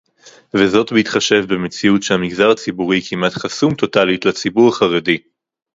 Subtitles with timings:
[0.53, 5.17] וזאת בהתחשב במציאות שהמגזר הציבורי כמעט חסום טוטלית לציבור החרדי